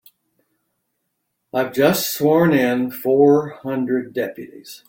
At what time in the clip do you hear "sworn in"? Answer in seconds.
2.11-2.89